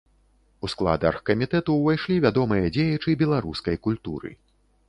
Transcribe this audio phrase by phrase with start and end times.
[0.67, 4.37] У склад аргкамітэту ўвайшлі вядомыя дзеячы беларускай культуры.